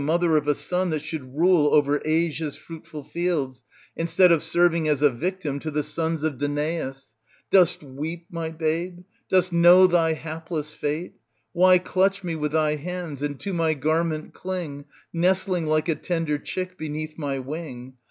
247 0.01 0.31
mother 0.31 0.35
of 0.35 0.47
a 0.47 0.55
son 0.59 0.89
that 0.89 1.03
should 1.05 1.37
rule 1.37 1.67
o'er 1.75 2.01
Asia's 2.03 2.55
fruitful 2.55 3.03
fields 3.03 3.61
instead 3.95 4.31
of 4.31 4.41
serving 4.41 4.87
as 4.87 5.03
a 5.03 5.11
victim 5.11 5.59
to 5.59 5.69
the 5.69 5.83
sons 5.83 6.23
of 6.23 6.39
Danaus! 6.39 7.13
Dost 7.51 7.83
weep, 7.83 8.25
my 8.31 8.49
babe? 8.49 9.03
dost 9.29 9.53
know 9.53 9.85
thy 9.85 10.13
hapless 10.13 10.73
fate? 10.73 11.17
Why 11.53 11.77
clutch 11.77 12.23
me 12.23 12.35
with 12.35 12.53
thy 12.53 12.77
hands 12.77 13.21
and 13.21 13.39
to 13.41 13.53
my 13.53 13.75
garment 13.75 14.33
cling, 14.33 14.85
nestling 15.13 15.67
like 15.67 15.87
a 15.87 15.93
tender 15.93 16.39
chick 16.39 16.79
beneath 16.79 17.19
my 17.19 17.37
wing? 17.37 17.93